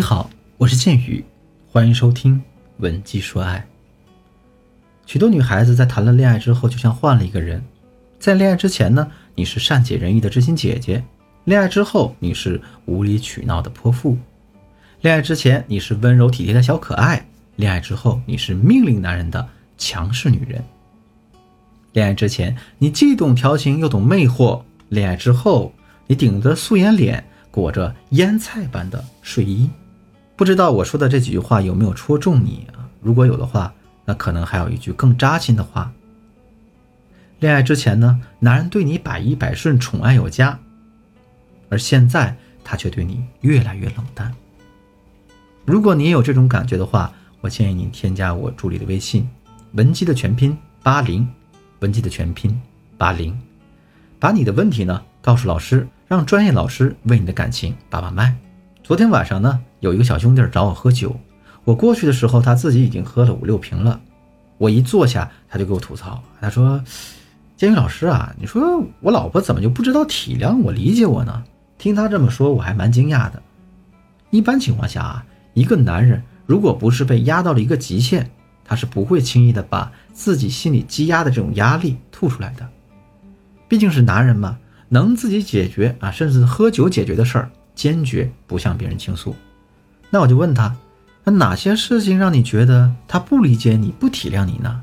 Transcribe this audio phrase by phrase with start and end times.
[0.00, 1.22] 你好，我是剑宇，
[1.70, 2.36] 欢迎收听
[2.78, 3.58] 《文姬说爱》。
[5.04, 7.62] 许多女孩子在谈了恋爱之后，就像换了一个人。
[8.18, 11.02] 在恋爱之前呢，你是善解人意的知心姐姐；
[11.44, 14.16] 恋爱之后，你是无理取闹的泼妇；
[15.02, 17.18] 恋爱之前，你是温柔体贴的小可爱；
[17.56, 19.46] 恋爱之后，你是命令男人的
[19.76, 20.64] 强势女人。
[21.92, 25.74] 恋爱之前，你既懂调情又懂魅惑；恋爱之后，
[26.06, 29.68] 你顶着素颜脸，裹着腌菜般的睡衣。
[30.40, 32.88] 不知道我说的这几句话有没有戳中你啊？
[33.02, 33.70] 如果有的话，
[34.06, 35.92] 那可能还有一句更扎心的话。
[37.40, 40.58] 恋爱之前呢，男人对你百依百顺、宠爱有加，
[41.68, 44.34] 而现在他却对你越来越冷淡。
[45.66, 49.28] 如果你也有这种感觉的话，我建议你添加我助理的微信
[49.76, 51.28] “文姬”的全拼八零，
[51.80, 52.58] 文姬的全拼
[52.96, 53.38] 八零，
[54.18, 58.34] 把你的问题呢告诉老师，让专业老师为你的感情把把脉。
[58.90, 61.14] 昨天晚上呢，有一个小兄弟找我喝酒，
[61.62, 64.00] 我过去的时候，他自己已经喝了五六瓶了。
[64.58, 66.82] 我一坐下，他就给我吐槽，他说
[67.56, 71.44] ：“监狱老师啊，你说我老婆怎么就不知道体谅我、理解我呢？”
[71.78, 73.40] 听他这么说，我还蛮惊讶的。
[74.30, 78.28] 一般情况下啊，一个男人如果不是被压到了一个极限，
[78.64, 82.68] 他是不会轻易的把自己心里积压的这种压力吐出来的。
[83.68, 87.48] 毕竟是男人嘛，能自己解决啊，甚至喝酒解决的事儿。
[87.80, 89.34] 坚决不向别人倾诉，
[90.10, 90.76] 那我就问他，
[91.24, 94.82] 那哪些事情让你觉得他不理解你、不体谅你呢？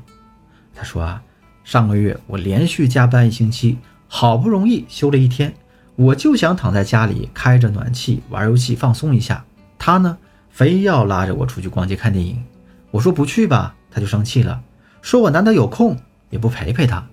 [0.74, 1.22] 他说啊，
[1.62, 5.54] 上个月我连续加班一星期，好不容易休了一天，
[5.94, 9.44] 我就想躺在家里开着暖气玩游戏放松一下，
[9.78, 10.18] 他呢
[10.50, 12.42] 非要拉着我出去逛街看电影，
[12.90, 14.60] 我说不去吧，他就生气了，
[15.02, 15.96] 说我难得有空
[16.30, 17.06] 也不陪陪他。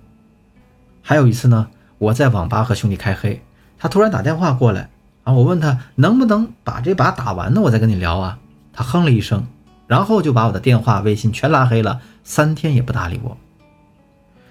[1.04, 1.68] 还有一次呢，
[2.00, 3.40] 我在网吧和兄弟开黑，
[3.78, 4.90] 他突然打电话过来。
[5.26, 5.34] 啊！
[5.34, 7.60] 我问他能不能把这把打完呢？
[7.60, 8.40] 我再跟你聊啊。
[8.72, 9.46] 他哼了一声，
[9.88, 13.38] 然后就把我的电话、微信全拉黑了，三天也不搭理我。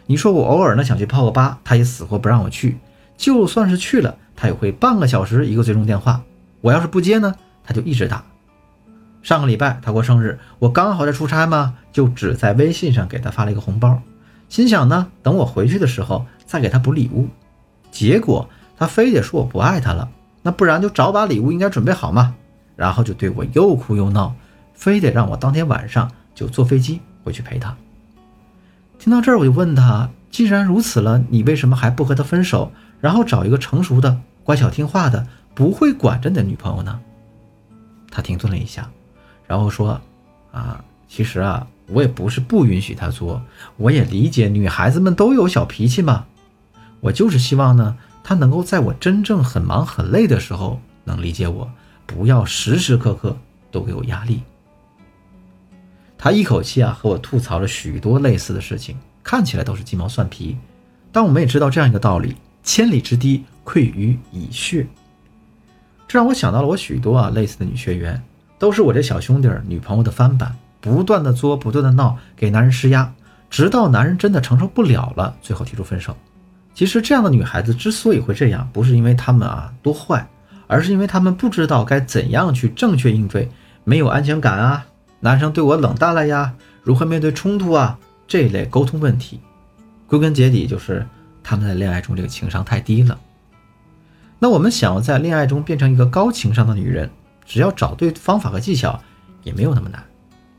[0.06, 2.78] 你说我偶尔呢想去泡个吧，他也死活不让我去。
[3.16, 6.22] 就算是去了，他也会半个小时一个追踪电话。
[6.60, 7.34] 我要是不接呢，
[7.64, 8.24] 他就一直打。
[9.22, 14.02] 上个礼拜他过生日，我刚好在出差嘛，就只在微信上给他发了一个红包，
[14.48, 17.28] 心想呢，等我回去的时候再给他补礼物。
[17.90, 20.08] 结果他非得说我不爱他了。
[20.47, 22.34] 那不然就找把礼物应该准备好嘛，
[22.77, 24.34] 然后就对我又哭又闹，
[24.75, 27.75] 非得让我当天晚上就坐飞机回去陪他。
[28.99, 37.00] 听到这儿，我就问他：既然如此了，你为什么还不和他分手，然后找一个成熟的、乖巧听话的、不会管着你的女朋友呢？
[38.11, 38.91] 他停顿了一下，
[39.47, 39.99] 然后说：
[40.53, 43.41] 啊，其实啊，我也不是不允许他作，
[43.78, 46.26] 我也理解女孩子们都有小脾气嘛，
[47.00, 47.97] 我就是希望呢。
[48.24, 51.70] 他能够在我真正很忙很累的时候能理解我，
[52.06, 53.36] 不要时时刻刻
[53.70, 54.42] 都给我压力。
[56.16, 60.56] 他一口气啊和我吐槽了许多类似的事情，看起来都是鸡毛蒜皮，
[61.12, 64.86] 但我们也知道这样一个道理：千里之堤溃于蚁穴。
[66.08, 68.22] 这让我想到了我许多啊类似的女学员，
[68.58, 73.12] 都是我这小兄弟女朋友的翻版，不断的作，不断的闹，给男人施压，
[73.50, 76.16] 直到男人真的承受不了了，最后提出分手。
[76.74, 80.28] 其实这样的女孩子之所以会这样，不是因为她们啊多坏，
[80.66, 83.48] 而是因为她们不知道该怎样去正确应对
[83.84, 84.84] 没有安全感啊，
[85.20, 86.52] 男生对我冷淡了呀，
[86.82, 87.96] 如何面对冲突啊
[88.26, 89.40] 这一类沟通问题。
[90.08, 91.06] 归根结底就是
[91.44, 93.16] 他们在恋爱中这个情商太低了。
[94.40, 97.08] 那我们想要在恋爱中变成一个高情商的女人，
[97.46, 99.00] 只要找对方法和技巧，
[99.44, 100.02] 也没有那么难。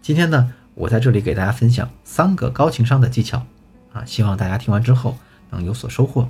[0.01, 3.45] 今天呢，我在这里给大家分享三个高情商的技巧
[3.91, 5.17] 啊，希望大家听完之后。
[5.49, 6.27] 能有所收获。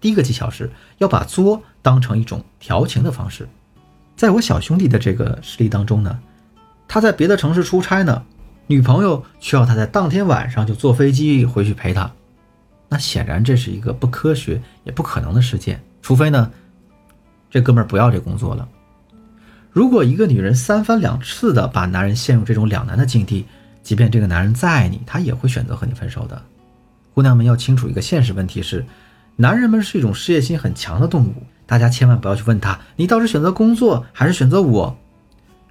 [0.00, 3.48] 第一个技巧是要把作当成一种调情的方式。
[4.14, 6.20] 在我小兄弟的这个实例当中呢，
[6.86, 8.22] 他在别的城市出差呢，
[8.66, 12.12] 女朋友需要他在当天晚上就坐飞机回去陪他。
[12.90, 16.52] 那显然这是一个不科学也不可能的事件，除非呢，
[17.50, 18.68] 这哥们儿不要这工作了。
[19.74, 23.44] 如果一个女人三番两次的把男人陷入这种两难的境地，
[23.82, 26.40] 即便这个男人再爱你，他也会选择和你分手的。
[27.12, 28.86] 姑娘们要清楚一个现实问题是，
[29.34, 31.34] 男人们是一种事业心很强的动物，
[31.66, 34.96] 大家千万不要去问他，你倒是选择工作还是选择我？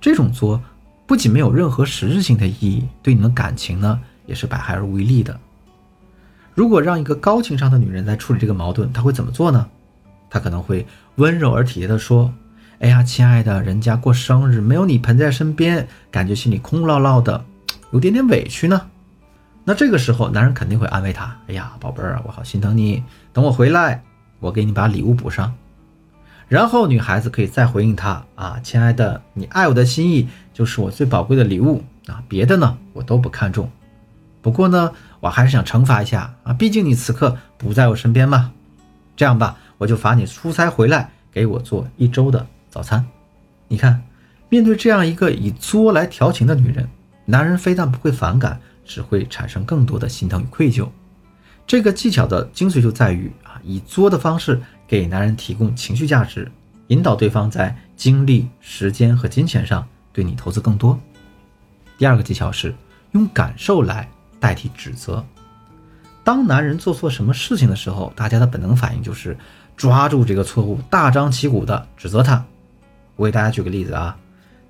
[0.02, 0.62] 这种作
[1.08, 5.40] 不仅没有任何实质性的意义，对你们感情呢也是百害而无一利的。
[6.54, 9.66] 如果让一个高情商的女人来处理这个矛盾，她会怎么做呢？
[10.30, 10.86] 她可能会
[11.16, 12.30] 温柔而体贴的说。
[12.84, 17.46] 哎呀，亲爱的，人家过生日没有你陪在身边，感觉心里空落落的，
[17.92, 18.90] 有点点委屈呢。
[19.64, 23.02] 那这个时候，男人肯定会安慰她：“哎呀，宝贝儿，我好心疼你，
[23.32, 24.04] 等我回来，
[24.42, 25.54] 我给你把礼物补上。
[26.50, 33.72] 然后女孩子可以再回应他啊，亲爱的，你爱我的心意就是我最宝贵的礼物啊，别的呢我都不看重。
[34.42, 34.92] 不过呢，
[35.22, 38.52] 我还是想惩罚一下啊，毕竟你此刻不在我身边嘛。
[39.16, 43.06] 这样吧，我就罚你出差回来给我做一周的早餐。
[43.68, 44.02] 你看，
[44.50, 46.90] 面对这样一个以作来调情的女人，
[47.24, 50.90] 男人非但不会反感，只会产生更多的心疼与愧疚。
[51.68, 54.60] 这个技巧的精髓就在于啊，以作的方式。
[54.86, 56.52] 给男人提供情绪价值，
[56.88, 61.00] 引导对方在精力、时间和金钱上对你投资更多。
[61.98, 62.76] 第二个技巧是
[63.12, 64.08] 用感受来
[64.40, 65.24] 代替指责。
[66.24, 69.36] 当男人做错什么事情的时候，大家的本能反应就是
[69.76, 72.46] 抓住这个错误，大张旗鼓的指责他。
[73.16, 74.18] 我给大家举个例子啊，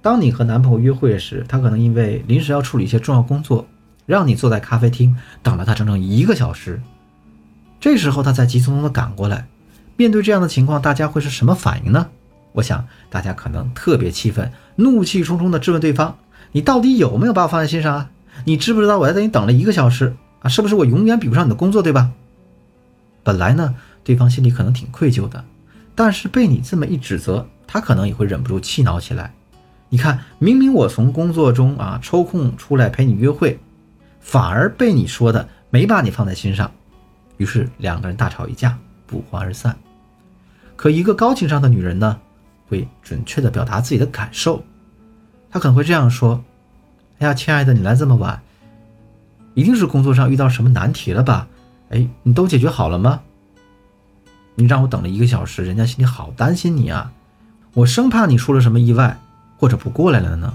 [0.02, 3.68] 当你和男朋友约会时，他可能因为临时要处理一些重要工作，
[4.06, 6.82] 让你坐在咖啡厅等了他整整一个小时，
[7.80, 9.48] 这时候他才急匆匆的赶过来。
[9.96, 12.10] 面对这样的情况，大家会是什么反应呢？
[12.54, 16.18] 我想大家可能特别气愤，怒气冲冲地质问对方
[16.52, 18.10] ：“你到底有没有把我放在心上啊？
[18.46, 20.50] 你知不知道我在等你等了一个小时啊？
[20.50, 22.12] 是不是我永远比不上你的工作，对吧？”
[23.24, 25.46] 本来呢，对方心里可能挺愧疚的，
[25.96, 29.34] 但是被你这么一指责，他可能也会忍不住气恼起来。
[29.90, 33.60] 你看，明明我从工作中啊抽空出来陪你约会，
[34.20, 36.72] 反而被你说的没把你放在心上，
[37.38, 38.78] 于是两个人大吵一架。
[39.08, 39.76] 不欢而散。
[40.76, 42.20] 可一个高情商的女人呢，
[42.68, 44.64] 会准确的表达自己的感受。
[45.50, 46.44] 她可能会这样说
[47.18, 48.40] ：“哎呀，亲爱的，你来这么晚，
[49.56, 51.48] 一定是工作上遇到什么难题了吧？
[51.90, 53.22] 哎，你都解决好了吗？
[54.54, 57.12] 你让我等了一个小时，人家心里好担心你啊！
[57.74, 59.20] 我生怕你出了什么意外，
[59.58, 60.54] 或者不过来了呢。”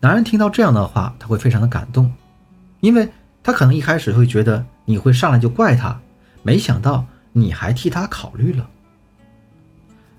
[0.00, 2.12] 男人听到这样的话，他会非常的感动，
[2.80, 3.08] 因为
[3.42, 5.98] 他可能一开始会觉得你会上来就怪他，
[6.42, 7.06] 没想到。
[7.38, 8.66] 你还替他考虑了，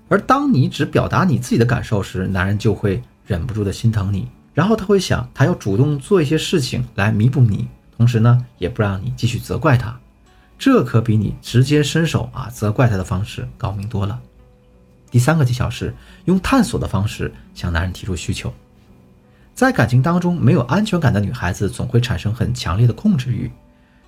[0.08, 7.66] 而当你只表达你自己的感受时，男人就会忍不住的心疼你，然后他会想，他要主动做一些事情来弥补你，
[7.96, 9.98] 同时呢，也不让你继续责怪他，
[10.56, 14.20] 这可比你直接伸手啊责怪他的方式高明多了。
[15.10, 15.94] 第三个技巧是
[16.26, 18.52] 用探索的方式向男人提出需求，
[19.54, 23.50] 在感情当中没有安全感的女孩子总会产生很强烈的控制欲。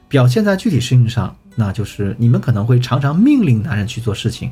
[0.09, 4.51] 表现在具体事情上，那就是你们可能会常常命令男人去做事情，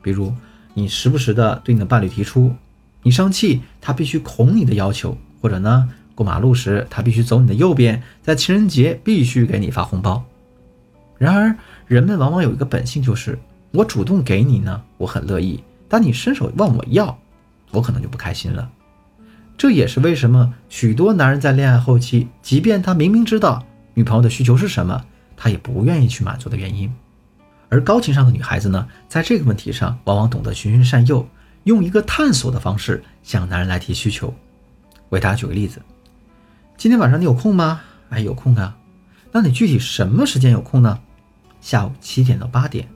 [0.00, 0.32] 比如
[0.74, 2.54] 你时不时的对你的伴侣提出，
[3.02, 10.24] 你生气他必须哄你的要求，或者呢过马路时他必须走你的右边，在情人节必须给你发红包。
[11.18, 11.56] 然而
[11.86, 13.38] 人们往往有一个本性，就是
[13.72, 15.62] 我主动给你呢，我很乐意，
[15.92, 17.18] 当你伸手问我要，
[17.70, 18.66] 我可能就不开心了。
[19.58, 23.62] 这也是为什么许多男人在恋爱后期，即便他明明知道。
[23.92, 25.04] 女朋友的需求是什么，
[25.36, 26.90] 他也不愿意去满足的原因。
[27.68, 31.28] 而高情商的女孩子呢，在这个问题上往往懂得循循善诱，
[31.64, 34.32] 用一个探索的方式向男人来提需求。
[35.10, 35.82] 为大家举个例子，
[36.78, 37.82] 今天晚上你有空吗？
[38.08, 38.74] 哎，有空啊。
[39.30, 40.98] 那你具体什么时间有空呢？
[41.60, 42.88] 下午七点到八点，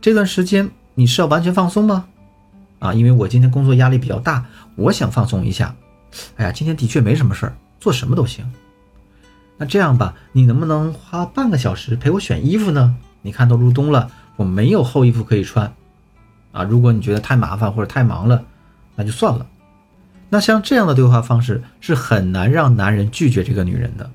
[0.00, 2.08] 这段时间你是要完全放松吗？
[2.78, 4.44] 啊，因为我今天工作压力比较大，
[4.74, 5.74] 我想放松一下。
[6.36, 8.50] 哎呀，今天的确没什么事儿，做什么都行。
[9.58, 12.96] 那这样吧，你能不能花半个小时陪我选衣服呢？
[13.22, 15.72] 你看都入冬了，我没有厚衣服可以穿，
[16.52, 18.44] 啊，如果你觉得太麻烦或者太忙了，
[18.94, 19.46] 那就算了。
[20.28, 24.10] 那像这样的对话方式是很难让男人拒绝这个女人的，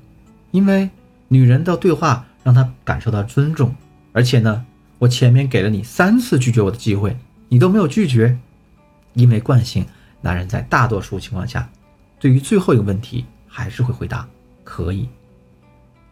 [0.50, 0.88] 因为
[1.28, 3.74] 女人的对话让他感受到尊重，
[4.12, 4.64] 而且呢，
[4.98, 7.16] 我前面给了你三次拒绝我的机会，
[7.48, 8.38] 你都没有拒绝，
[9.14, 9.86] 因为惯性，
[10.20, 11.68] 男人在大多数情况下，
[12.18, 14.26] 对于最后一个问题还是会回答
[14.64, 15.08] 可以。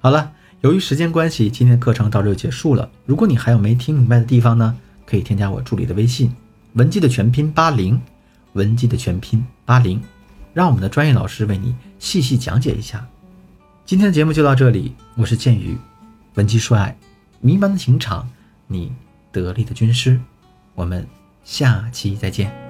[0.00, 2.90] 好了，由于时间关系，今天的课程到这就结束了。
[3.07, 4.76] 如果你还有没听明白的地方呢，
[5.07, 6.35] 可以添加我助理的微信，
[6.75, 8.00] 文姬的全拼八零，
[8.54, 10.02] 文姬的全拼八零，
[10.52, 13.07] 让我们的专业老师为你细细讲解一下。
[13.85, 15.76] 今天的节目就到这里，我是剑宇，
[16.35, 16.97] 文姬说爱，
[17.40, 18.28] 迷茫的情场，
[18.66, 18.92] 你
[19.33, 20.21] 得力的军师，
[20.75, 21.07] 我们
[21.45, 22.69] 下期再见。